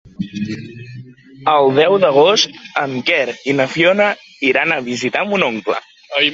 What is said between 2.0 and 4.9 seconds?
d'agost en Quer i na Fiona iran a